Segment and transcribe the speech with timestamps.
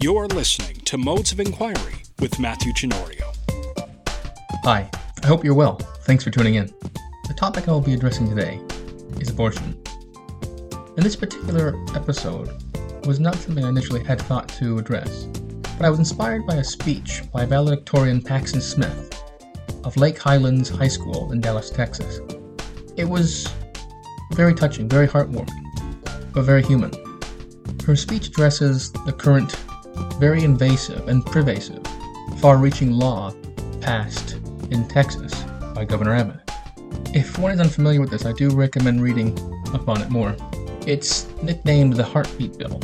[0.00, 3.34] You're listening to Modes of Inquiry with Matthew Chinorio.
[4.64, 4.90] Hi,
[5.22, 5.76] I hope you're well.
[6.02, 6.66] Thanks for tuning in.
[7.28, 8.60] The topic I will be addressing today
[9.20, 9.82] is abortion.
[10.96, 12.50] And this particular episode
[13.06, 15.24] was not something I initially had thought to address,
[15.78, 19.22] but I was inspired by a speech by valedictorian Paxton Smith
[19.84, 22.20] of Lake Highlands High School in Dallas, Texas.
[22.96, 23.48] It was
[24.32, 26.92] very touching, very heartwarming, but very human.
[27.86, 29.54] Her speech addresses the current
[30.18, 31.82] very invasive and pervasive,
[32.38, 33.32] far reaching law
[33.80, 34.34] passed
[34.70, 35.32] in Texas
[35.74, 36.40] by Governor Abbott.
[37.14, 39.38] If one is unfamiliar with this, I do recommend reading
[39.72, 40.36] up on it more.
[40.86, 42.80] It's nicknamed the Heartbeat Bill.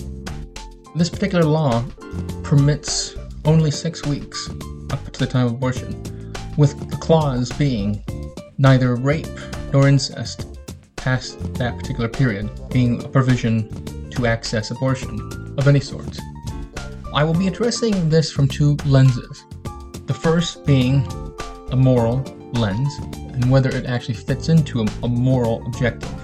[0.94, 1.84] This particular law
[2.42, 4.50] permits only six weeks
[4.90, 6.02] up to the time of abortion,
[6.56, 8.04] with the clause being
[8.58, 9.26] neither rape
[9.72, 10.46] nor incest
[10.96, 16.18] past that particular period being a provision to access abortion of any sort.
[17.12, 19.44] I will be addressing this from two lenses.
[20.06, 21.04] The first being
[21.72, 22.92] a moral lens
[23.32, 26.14] and whether it actually fits into a, a moral objective.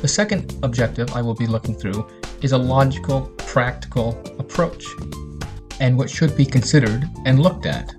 [0.00, 2.08] The second objective I will be looking through
[2.42, 4.84] is a logical, practical approach
[5.80, 7.94] and what should be considered and looked at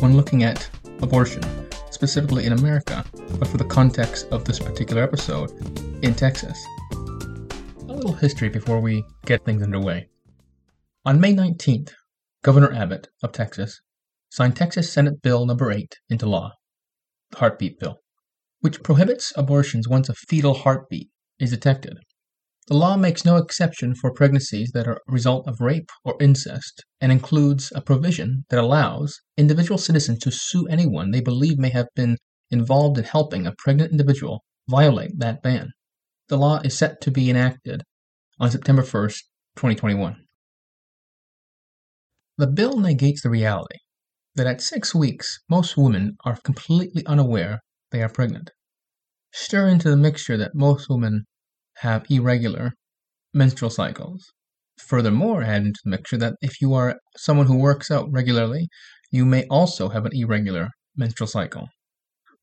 [0.00, 0.68] when looking at
[1.00, 1.42] abortion,
[1.90, 3.04] specifically in America,
[3.38, 5.50] but for the context of this particular episode,
[6.02, 6.62] in Texas.
[6.92, 10.08] A little history before we get things underway.
[11.02, 11.94] On May 19th,
[12.42, 13.80] Governor Abbott of Texas
[14.28, 16.52] signed Texas Senate Bill Number 8 into law,
[17.30, 18.00] the Heartbeat Bill,
[18.60, 21.96] which prohibits abortions once a fetal heartbeat is detected.
[22.68, 26.84] The law makes no exception for pregnancies that are a result of rape or incest
[27.00, 31.88] and includes a provision that allows individual citizens to sue anyone they believe may have
[31.96, 32.18] been
[32.50, 35.70] involved in helping a pregnant individual violate that ban.
[36.28, 37.84] The law is set to be enacted
[38.38, 39.22] on September 1st,
[39.56, 40.26] 2021.
[42.40, 43.76] The bill negates the reality
[44.34, 47.60] that at six weeks, most women are completely unaware
[47.90, 48.48] they are pregnant.
[49.30, 51.26] Stir into the mixture that most women
[51.80, 52.72] have irregular
[53.34, 54.32] menstrual cycles.
[54.78, 58.70] Furthermore, add into the mixture that if you are someone who works out regularly,
[59.10, 61.68] you may also have an irregular menstrual cycle.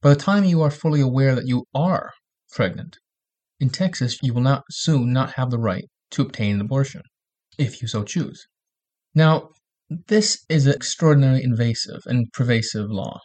[0.04, 2.12] By the time you are fully aware that you are
[2.52, 2.98] pregnant,
[3.60, 7.02] in Texas, you will not soon not have the right to obtain an abortion,
[7.58, 8.46] if you so choose.
[9.16, 9.50] Now,
[9.90, 13.22] this is an extraordinarily invasive and pervasive law,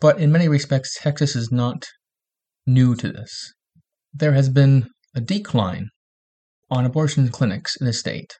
[0.00, 1.86] but in many respects, Texas is not
[2.66, 3.52] new to this.
[4.12, 5.90] There has been a decline
[6.70, 8.32] on abortion clinics in the state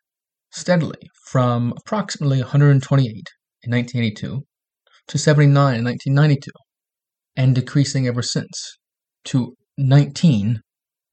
[0.50, 3.06] steadily from approximately 128
[3.62, 4.42] in 1982
[5.06, 6.50] to 79 in 1992
[7.36, 8.78] and decreasing ever since
[9.24, 10.60] to 19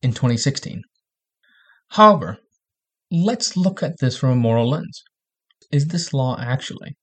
[0.02, 0.82] in 2016.
[1.90, 2.38] However,
[3.12, 5.04] let's look at this from a moral lens
[5.72, 6.98] is this law actually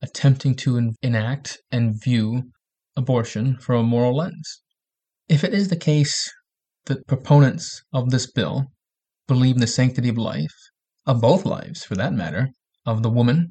[0.00, 2.42] attempting to enact and view
[2.96, 4.62] abortion from a moral lens?
[5.28, 6.32] If it is the case
[6.86, 8.64] that proponents of this bill
[9.26, 10.54] believe in the sanctity of life,
[11.06, 12.48] of both lives for that matter,
[12.86, 13.50] of the woman,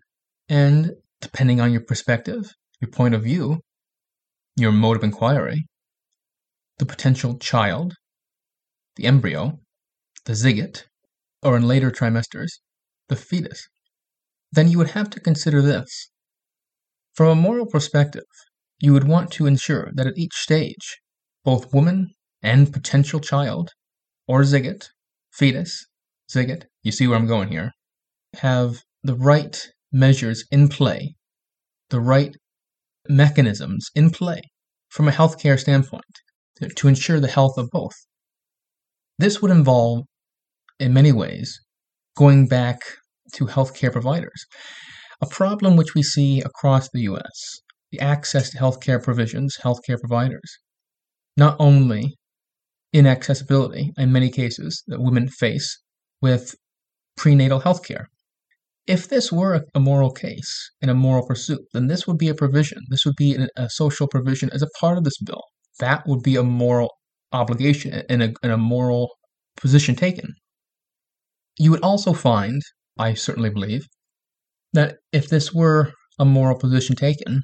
[0.50, 0.92] and
[1.22, 2.52] depending on your perspective,
[2.82, 3.60] your point of view,
[4.56, 5.68] your mode of inquiry,
[6.80, 7.94] the potential child,
[8.96, 9.60] the embryo,
[10.26, 10.86] the zygote,
[11.44, 12.50] or in later trimesters,
[13.08, 13.68] the fetus
[14.52, 16.10] then you would have to consider this.
[17.14, 18.24] From a moral perspective,
[18.80, 20.98] you would want to ensure that at each stage,
[21.44, 23.72] both woman and potential child,
[24.28, 24.88] or zygote,
[25.32, 25.86] fetus,
[26.32, 27.72] zygote, you see where I'm going here,
[28.42, 29.58] have the right
[29.92, 31.16] measures in play,
[31.90, 32.36] the right
[33.10, 34.42] mechanisms in play
[34.90, 36.04] from a healthcare standpoint
[36.76, 37.96] to, ensure the health of both.
[39.18, 40.06] This would involve,
[40.80, 41.60] in many ways,
[42.16, 42.82] going back
[43.34, 44.46] to healthcare providers.
[45.22, 47.62] A problem which we see across the US
[47.92, 50.58] the access to healthcare provisions, healthcare providers.
[51.36, 52.16] Not only
[52.94, 55.80] inaccessibility in many cases that women face
[56.22, 56.56] with
[57.16, 58.06] prenatal healthcare.
[58.88, 62.36] If this were a moral case and a moral pursuit, then this would be a
[62.36, 62.80] provision.
[62.90, 65.44] This would be a social provision as a part of this bill.
[65.80, 66.92] That would be a moral
[67.34, 69.10] obligation and a, and a moral
[69.58, 70.34] position taken.
[71.60, 72.62] You would also find
[73.00, 73.88] I certainly believe,
[74.74, 77.44] that if this were a moral position taken,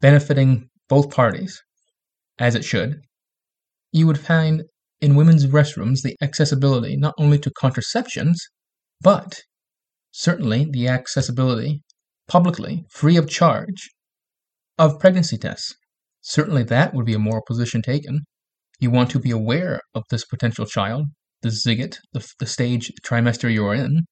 [0.00, 1.62] benefiting both parties,
[2.38, 3.00] as it should,
[3.92, 4.64] you would find
[5.00, 8.40] in women's restrooms the accessibility not only to contraceptions,
[9.00, 9.40] but
[10.10, 11.82] certainly the accessibility
[12.26, 13.90] publicly, free of charge,
[14.78, 15.74] of pregnancy tests.
[16.22, 18.20] Certainly that would be a moral position taken.
[18.80, 21.06] You want to be aware of this potential child,
[21.42, 24.06] the zygote, the, the stage, the trimester you're in,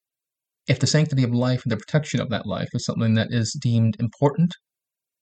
[0.68, 3.56] If the sanctity of life and the protection of that life is something that is
[3.60, 4.54] deemed important,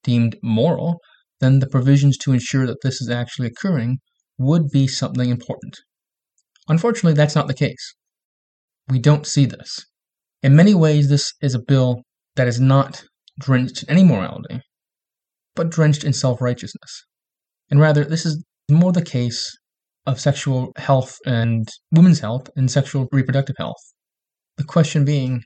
[0.02, 1.00] deemed moral,
[1.40, 3.98] then the provisions to ensure that this is actually occurring
[4.38, 5.76] would be something important.
[6.68, 7.94] Unfortunately, that's not the case.
[8.88, 9.86] We don't see this.
[10.42, 12.02] In many ways, this is a bill
[12.36, 13.04] that is not
[13.38, 14.60] drenched in any morality,
[15.54, 17.04] but drenched in self righteousness.
[17.70, 19.50] And rather, this is more the case
[20.06, 23.76] of sexual health and women's health and sexual reproductive health.
[24.60, 25.42] The question being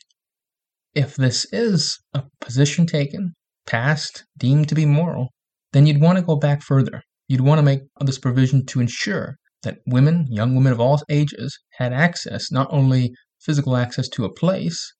[0.92, 3.34] if this is a position taken,
[3.64, 5.28] passed, deemed to be moral,
[5.72, 7.00] then you'd want to go back further.
[7.28, 11.56] You'd want to make this provision to ensure that women, young women of all ages,
[11.74, 14.92] had access, not only physical access to a place,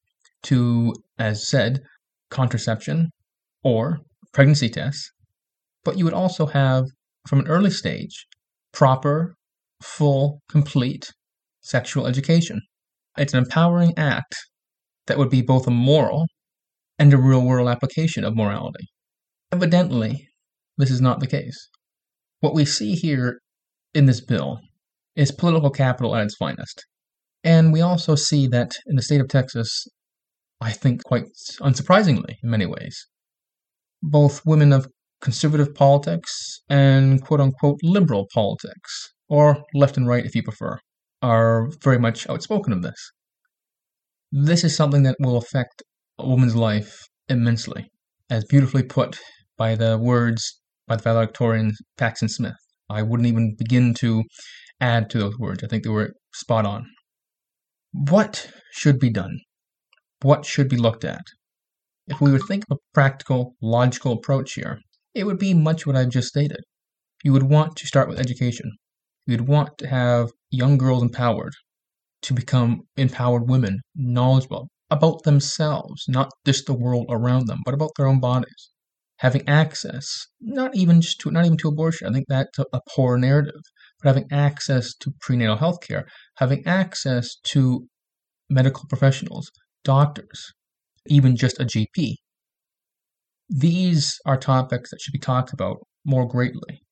[0.44, 1.80] to, as said,
[2.30, 3.10] contraception
[3.64, 3.98] or
[4.32, 5.10] pregnancy tests,
[5.82, 6.84] but you would also have,
[7.26, 8.28] from an early stage,
[8.70, 9.34] proper,
[9.82, 11.10] full, complete
[11.62, 12.62] sexual education.
[13.16, 14.34] It's an empowering act
[15.06, 16.26] that would be both a moral
[16.98, 18.88] and a real world application of morality.
[19.52, 20.28] Evidently,
[20.78, 21.68] this is not the case.
[22.40, 23.38] What we see here
[23.94, 24.60] in this bill
[25.16, 26.84] is political capital at its finest.
[27.44, 29.86] And we also see that in the state of Texas,
[30.60, 31.26] I think quite
[31.60, 33.06] unsurprisingly in many ways,
[34.02, 34.88] both women of
[35.20, 40.78] conservative politics and quote unquote liberal politics, or left and right if you prefer,
[41.24, 43.10] are very much outspoken of this.
[44.30, 45.82] This is something that will affect
[46.18, 46.94] a woman's life
[47.28, 47.86] immensely,
[48.28, 49.18] as beautifully put
[49.56, 52.60] by the words by the valedictorian Paxton Smith.
[52.90, 54.24] I wouldn't even begin to
[54.82, 55.64] add to those words.
[55.64, 56.84] I think they were spot on.
[57.92, 59.38] What should be done?
[60.20, 61.24] What should be looked at?
[62.06, 64.78] If we would think of a practical, logical approach here,
[65.14, 66.60] it would be much what I've just stated.
[67.22, 68.72] You would want to start with education.
[69.26, 71.54] Would want to have young girls empowered
[72.22, 77.90] to become empowered women, knowledgeable about themselves, not just the world around them, but about
[77.96, 78.70] their own bodies
[79.18, 82.08] having access, not even just to not even to abortion.
[82.08, 83.62] I think that's a, a poor narrative,
[84.02, 86.06] but having access to prenatal health care,
[86.36, 87.86] having access to
[88.50, 89.50] medical professionals,
[89.84, 90.52] doctors,
[91.06, 92.16] even just a GP.
[93.48, 96.83] These are topics that should be talked about more greatly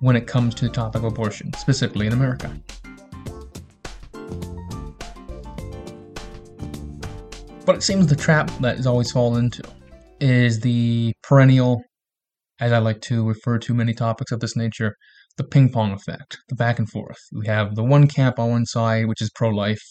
[0.00, 2.54] when it comes to the topic of abortion, specifically in America.
[7.64, 9.62] But it seems the trap that is always fallen into
[10.20, 11.82] is the perennial,
[12.60, 14.94] as I like to refer to many topics of this nature,
[15.36, 17.18] the ping pong effect, the back and forth.
[17.32, 19.82] We have the one camp on one side, which is pro life,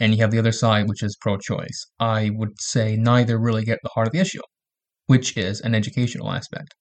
[0.00, 1.86] and you have the other side, which is pro choice.
[2.00, 4.42] I would say neither really get the heart of the issue,
[5.06, 6.74] which is an educational aspect.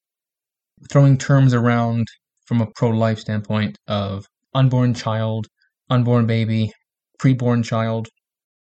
[0.91, 2.07] Throwing terms around
[2.51, 5.47] from a pro life standpoint of unborn child,
[5.89, 6.69] unborn baby,
[7.17, 8.09] preborn child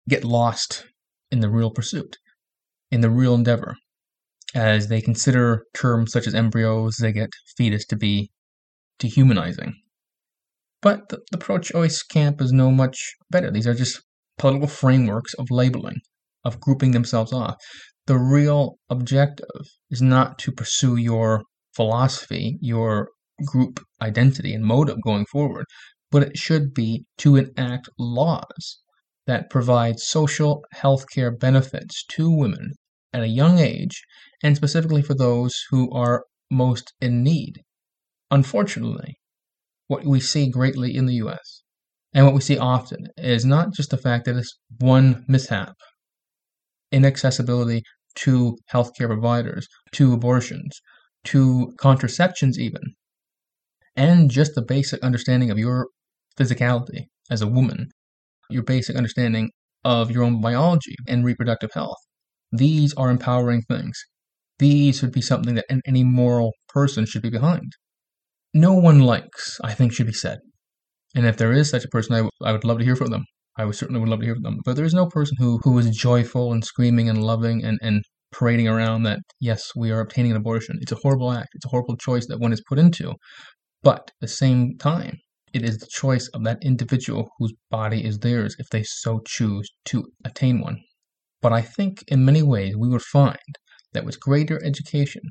[0.06, 0.85] get lost
[1.31, 2.19] in the real pursuit,
[2.90, 3.75] in the real endeavor
[4.55, 8.31] as they consider terms such as embryos, they get fetus to be
[8.99, 9.75] dehumanizing.
[10.82, 13.50] But the, the pro choice camp is no much better.
[13.50, 14.02] These are just
[14.37, 16.02] political frameworks of labeling,
[16.44, 17.56] of grouping themselves off.
[18.06, 21.44] The real objective is not to pursue your
[21.75, 23.08] philosophy, your
[23.44, 25.64] group identity and motive going forward,
[26.11, 28.81] but it should be to enact laws
[29.26, 32.73] that provide social health care benefits to women
[33.12, 34.02] at a young age
[34.42, 37.61] and specifically for those who are most in need.
[38.30, 39.16] Unfortunately,
[39.87, 41.62] what we see greatly in the US
[42.14, 45.75] and what we see often is not just the fact that it's one mishap,
[46.90, 47.83] inaccessibility
[48.14, 50.80] to healthcare providers, to abortions,
[51.25, 52.95] to contraceptions, even,
[53.99, 55.88] and just the basic understanding of your
[56.38, 57.88] physicality as a woman,
[58.49, 59.50] your basic understanding
[59.85, 61.99] of your own biology and reproductive health.
[62.52, 63.99] These are empowering things.
[64.61, 67.73] These would be something that any moral person should be behind.
[68.55, 70.38] No one likes, I think, should be said.
[71.14, 73.11] And if there is such a person, I, w- I would love to hear from
[73.11, 73.25] them.
[73.57, 74.59] I would certainly would love to hear from them.
[74.64, 78.05] But there is no person who, who is joyful and screaming and loving and, and
[78.31, 80.78] parading around that, yes, we are obtaining an abortion.
[80.81, 81.49] It's a horrible act.
[81.55, 83.14] It's a horrible choice that one is put into.
[83.82, 85.20] But at the same time,
[85.52, 89.70] it is the choice of that individual whose body is theirs if they so choose
[89.87, 90.82] to attain one.
[91.40, 93.58] But I think in many ways we would find
[93.92, 95.23] that with greater education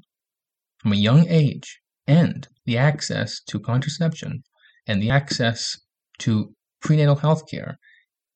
[0.77, 4.43] from a young age and the access to contraception
[4.87, 5.77] and the access
[6.19, 7.77] to prenatal health care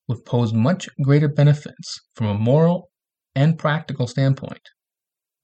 [0.10, 2.90] would pose much greater benefits from a moral
[3.34, 4.62] and practical standpoint,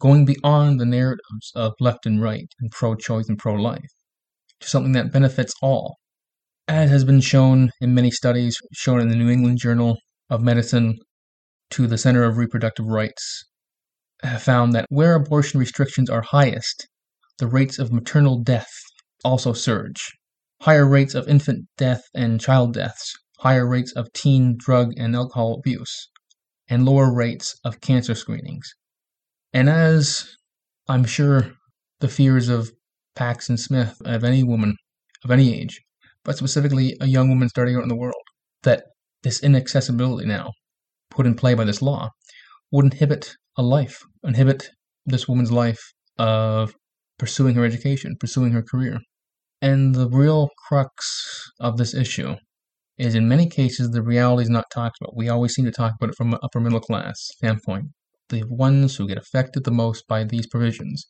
[0.02, 3.90] going beyond the narratives of left and right and pro choice and pro life
[4.60, 5.98] to something that benefits all.
[6.68, 9.98] As has been shown in many studies, shown in the New England Journal
[10.30, 10.98] of Medicine
[11.72, 13.46] to the Center of Reproductive Rights
[14.24, 16.88] have found that where abortion restrictions are highest,
[17.38, 18.72] the rates of maternal death
[19.24, 20.12] also surge.
[20.62, 25.56] Higher rates of infant death and child deaths, higher rates of teen drug and alcohol
[25.60, 26.10] abuse,
[26.68, 28.68] and lower rates of cancer screenings.
[29.54, 30.36] And as
[30.88, 31.54] I'm sure
[32.00, 32.72] the fears of
[33.18, 34.76] Paxton Smith, of any woman
[35.26, 35.82] of any age,
[36.24, 38.14] but specifically a young woman starting out in the world,
[38.64, 38.84] that
[39.24, 40.52] this inaccessibility now
[41.10, 42.12] put in play by this law
[42.72, 44.70] would inhibit a life, inhibit
[45.06, 45.82] this woman's life
[46.20, 46.74] of
[47.18, 49.00] pursuing her education, pursuing her career.
[49.62, 52.36] And the real crux of this issue
[52.98, 55.16] is in many cases the reality is not talked about.
[55.16, 57.86] We always seem to talk about it from an upper middle class standpoint.
[58.30, 61.08] The ones who get affected the most by these provisions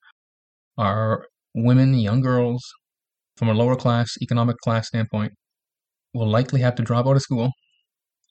[0.78, 1.26] are
[1.58, 2.64] women, young girls,
[3.36, 5.34] from a lower class, economic class standpoint,
[6.14, 7.52] will likely have to drop out of school,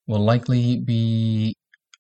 [0.06, 1.54] will likely be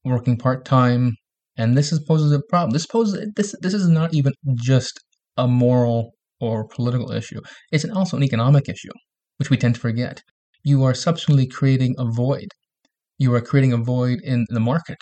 [0.04, 1.12] working part time,
[1.56, 2.70] and this is poses a problem.
[2.70, 5.00] This poses this this is not even just
[5.36, 7.40] a moral or political issue.
[7.72, 8.92] It's an, also an economic issue,
[9.38, 10.22] which we tend to forget.
[10.64, 12.48] You are subsequently creating a void.
[13.18, 14.98] You are creating a void in the market.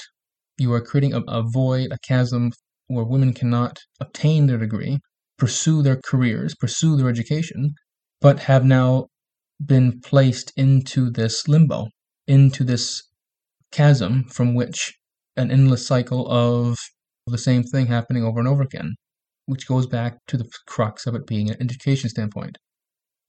[0.58, 2.52] You are creating a, a void, a chasm
[2.86, 5.00] where women cannot obtain their degree,
[5.38, 7.74] pursue their careers, pursue their education,
[8.20, 9.06] but have now
[9.64, 11.88] been placed into this limbo,
[12.26, 13.02] into this
[13.70, 14.94] chasm from which
[15.36, 16.76] an endless cycle of
[17.26, 18.94] the same thing happening over and over again,
[19.46, 22.58] which goes back to the crux of it being an education standpoint.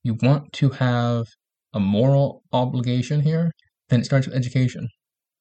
[0.02, 1.26] You want to have
[1.72, 3.50] a moral obligation here,
[3.88, 4.88] then it starts with education.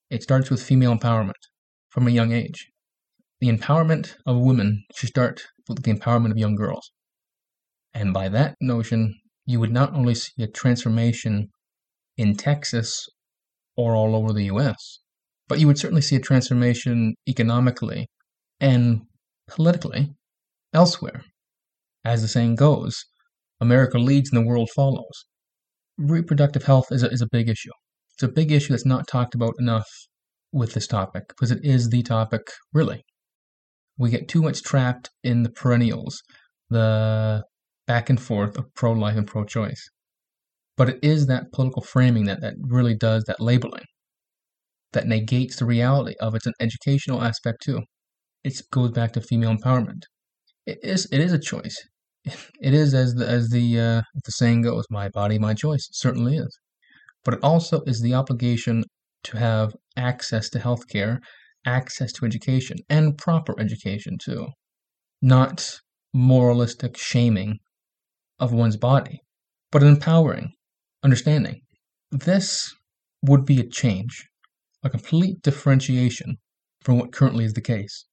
[0.10, 1.34] It starts with female empowerment
[1.90, 2.72] from a young age.
[3.42, 6.92] The empowerment of women should start with the empowerment of young girls.
[7.94, 9.16] And by that notion,
[9.46, 11.50] you would not only see a transformation
[12.18, 13.08] in Texas
[13.76, 15.00] or all over the US,
[15.48, 18.08] but you would certainly see a transformation economically
[18.60, 19.02] and
[19.48, 20.14] politically
[20.74, 21.24] elsewhere.
[22.04, 23.06] As the saying goes,
[23.60, 25.26] America leads and the world follows.
[25.98, 27.72] Reproductive health is a, is a big issue.
[28.14, 29.88] It's a big issue that's not talked about enough
[30.52, 33.04] with this topic because it is the topic, really.
[33.98, 36.22] We get too much trapped in the perennials,
[36.70, 37.44] the
[37.88, 39.90] back and forth of pro life and pro choice.
[40.78, 43.86] But it is that political framing that, that really does that labeling
[44.96, 47.82] that negates the reality of it's an educational aspect too.
[48.44, 50.04] It goes back to female empowerment.
[50.66, 51.78] It is it is a choice.
[52.60, 55.96] It is as the as the uh, the saying goes, "My body, my choice." It
[55.96, 56.58] certainly is,
[57.24, 58.84] but it also is the obligation
[59.26, 61.20] to have access to healthcare,
[61.66, 64.48] access to education, and proper education too,
[65.22, 65.80] not
[66.14, 67.58] moralistic shaming
[68.40, 69.20] of one's body,
[69.72, 70.52] but an empowering
[71.04, 71.62] understanding.
[72.12, 72.74] This
[73.22, 74.24] would be a change,
[74.84, 76.38] a complete differentiation
[76.82, 78.06] from what currently is the case.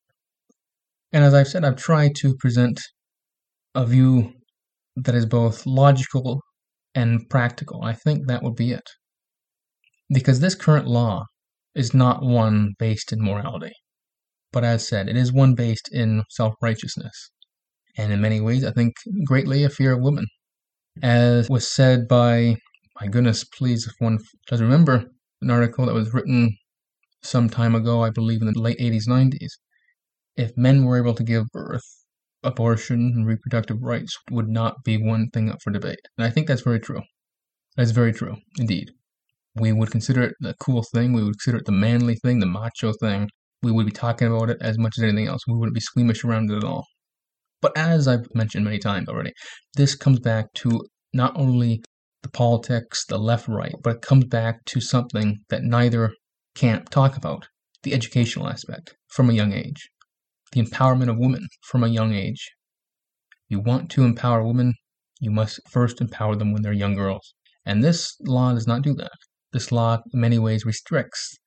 [1.13, 2.81] And as I've said, I've tried to present
[3.75, 4.33] a view
[4.97, 6.41] that is both logical
[6.95, 7.83] and practical.
[7.83, 8.89] I think that would be it.
[10.11, 11.25] Because this current law
[11.75, 13.73] is not one based in morality,
[14.53, 17.31] but as said, it is one based in self righteousness
[17.97, 20.27] and in many ways, I think greatly a fear of women.
[21.03, 22.57] As was said by,
[23.01, 25.05] my goodness, please, if one does remember
[25.41, 26.57] an article that was written
[27.23, 29.59] some time ago, I believe in the late 80s, 90s.
[30.37, 31.85] If men were able to give birth,
[32.43, 36.01] abortion and reproductive rights would not be one thing up for debate.
[36.17, 37.03] And I think that's very true.
[37.77, 38.91] That's very true, indeed.
[39.55, 42.47] We would consider it the cool thing, we would consider it the manly thing, the
[42.47, 43.29] macho thing.
[43.63, 45.43] We would be talking about it as much as anything else.
[45.47, 46.85] We wouldn't be squeamish around it at all.
[47.61, 49.33] But as I've mentioned many times already,
[49.77, 51.83] this comes back to not only
[52.23, 56.13] the politics, the left right, but it comes back to something that neither
[56.55, 57.47] camp talk about
[57.83, 59.91] the educational aspect from a young age,
[60.53, 62.51] the empowerment of women from a young age.
[63.49, 64.75] You want to empower women,
[65.21, 67.35] you must first empower them when they're young girls.
[67.65, 69.13] And this law does not do that.
[69.53, 71.39] This law, in many ways, restricts,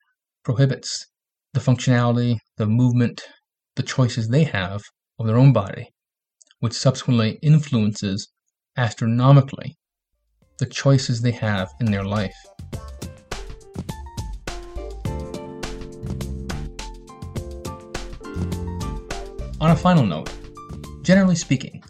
[0.44, 1.06] prohibits
[1.52, 3.22] the functionality, the movement,
[3.74, 4.82] the choices they have
[5.18, 5.90] of their own body
[6.60, 8.28] which subsequently influences
[8.76, 9.76] astronomically
[10.58, 12.34] the choices they have in their life.
[19.60, 20.30] On a final note,
[21.02, 21.82] generally speaking,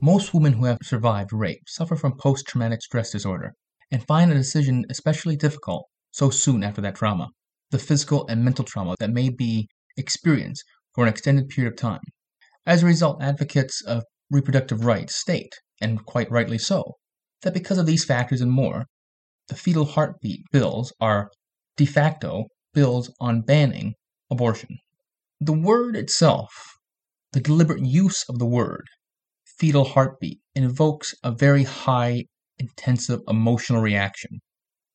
[0.00, 3.54] most women who have survived rape suffer from post traumatic stress disorder
[3.92, 7.28] and find a decision especially difficult so soon after that trauma,
[7.70, 12.00] the physical and mental trauma that may be experienced for an extended period of time.
[12.66, 16.94] As a result, advocates of reproductive rights state, and quite rightly so,
[17.42, 18.86] that because of these factors and more,
[19.48, 21.30] the fetal heartbeat bills are
[21.76, 23.94] de facto bills on banning
[24.30, 24.78] abortion.
[25.40, 26.50] The word itself,
[27.32, 28.86] the deliberate use of the word,
[29.58, 32.24] fetal heartbeat, invokes a very high,
[32.62, 34.40] intensive emotional reaction.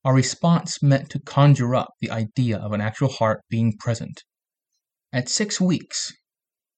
[0.05, 4.23] A response meant to conjure up the idea of an actual heart being present.
[5.11, 6.13] At six weeks,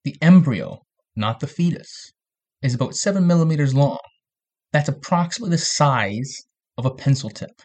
[0.04, 0.82] the embryo,
[1.16, 2.12] not the fetus,
[2.62, 4.00] is about seven millimeters long.
[4.74, 6.36] That's approximately the size
[6.78, 7.62] of a pencil tip.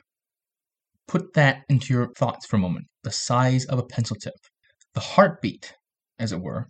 [1.06, 4.34] Put that into your thoughts for a moment the size of a pencil tip.
[4.94, 5.74] The heartbeat,
[6.18, 6.68] as it were,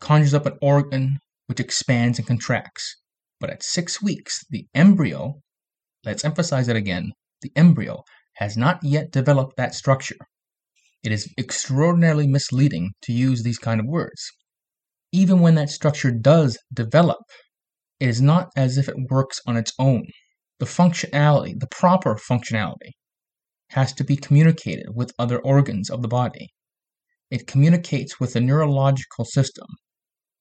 [0.00, 2.96] conjures up an organ which expands and contracts.
[3.40, 5.40] But at six weeks, the embryo,
[6.04, 8.02] let's emphasize it again, the embryo
[8.34, 10.16] has not yet developed that structure.
[11.02, 14.30] It is extraordinarily misleading to use these kind of words.
[15.12, 17.20] Even when that structure does develop,
[18.00, 20.06] it is not as if it works on its own.
[20.58, 22.92] The functionality, the proper functionality,
[23.70, 26.54] has to be communicated with other organs of the body.
[27.30, 29.66] It communicates with the neurological system.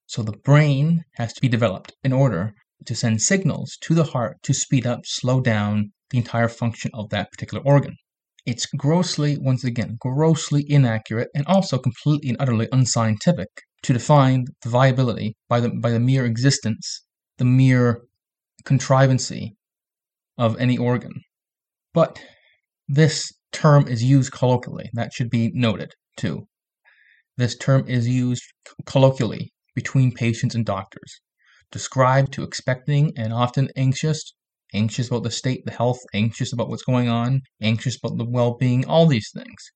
[0.06, 2.54] So the brain has to be developed in order
[2.86, 7.10] to send signals to the heart to speed up, slow down the entire function of
[7.10, 7.96] that particular organ.
[8.46, 13.50] It's grossly, once again, grossly inaccurate and also completely and utterly unscientific
[13.84, 17.04] to define the viability by the, by the mere existence,
[17.38, 18.02] the mere
[18.66, 19.56] contrivancy
[20.38, 21.14] of any organ.
[21.94, 22.22] But
[22.88, 24.90] this term is used colloquially.
[24.94, 26.48] That should be noted too.
[27.38, 28.44] This term is used
[28.86, 31.22] colloquially between patients and doctors,
[31.74, 34.34] described to expecting and often anxious,
[34.76, 38.56] anxious about the state, the health, anxious about what's going on, anxious about the well
[38.56, 39.72] being, all these things.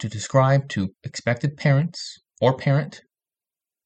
[0.00, 3.00] To describe to expected parents or parent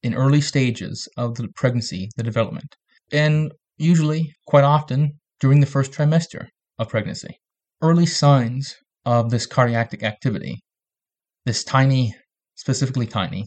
[0.03, 2.75] in early stages of the pregnancy, the development,
[3.11, 6.47] and usually, quite often, during the first trimester
[6.77, 7.39] of pregnancy.
[7.81, 10.59] Early signs of this cardiac activity,
[11.45, 12.15] this tiny,
[12.55, 13.45] specifically tiny,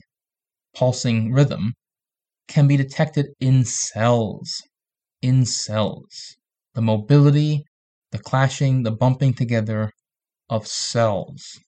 [0.74, 1.74] pulsing rhythm,
[2.48, 4.62] can be detected in cells.
[5.22, 6.36] In cells.
[6.74, 7.64] The mobility,
[8.10, 9.90] the clashing, the bumping together
[10.48, 11.58] of cells,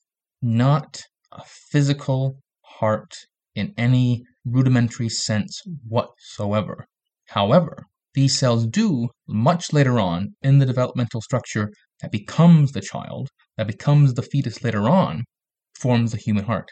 [0.41, 1.03] not
[1.33, 3.13] a physical heart
[3.55, 6.87] in any rudimentary sense whatsoever.
[7.29, 13.29] However, these cells do, much later on in the developmental structure that becomes the child,
[13.57, 15.25] that becomes the fetus later on,
[15.79, 16.69] forms the human heart.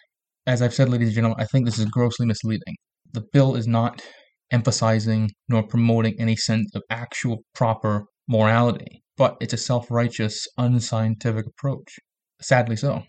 [0.47, 2.75] As I've said, ladies and gentlemen, I think this is grossly misleading.
[3.13, 4.03] The bill is not
[4.51, 11.47] emphasizing nor promoting any sense of actual proper morality, but it's a self righteous, unscientific
[11.47, 11.97] approach.
[12.41, 13.05] Sadly so.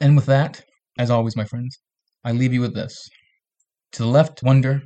[0.00, 0.62] And with that,
[0.98, 1.78] as always, my friends,
[2.24, 3.08] I leave you with this.
[3.92, 4.82] To the left, wonder,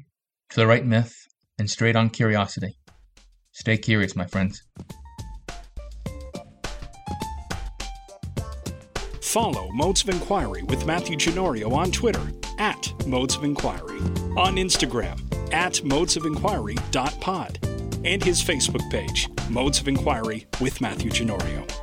[0.51, 1.15] to the right, myth,
[1.59, 2.75] and straight on curiosity.
[3.53, 4.63] Stay curious, my friends.
[9.21, 13.99] Follow Modes of Inquiry with Matthew Genorio on Twitter at Modes of Inquiry,
[14.37, 15.19] on Instagram
[15.53, 17.59] at modesofinquiry.pod,
[18.05, 21.82] and his Facebook page, Modes of Inquiry with Matthew Genorio.